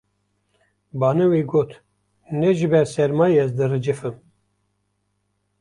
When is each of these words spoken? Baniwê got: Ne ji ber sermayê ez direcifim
Baniwê 0.99 1.41
got: 1.51 1.71
Ne 2.39 2.49
ji 2.57 2.67
ber 2.71 2.85
sermayê 2.93 3.39
ez 3.43 3.51
direcifim 3.59 4.15